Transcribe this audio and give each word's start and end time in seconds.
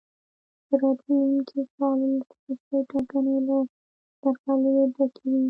د 0.67 0.69
راتلونکي 0.81 1.59
کال 1.75 1.97
ولسمشرۍ 2.11 2.79
ټاکنې 2.91 3.37
له 3.47 3.57
درغلیو 4.21 4.83
ډکې 4.95 5.25
وې. 5.29 5.37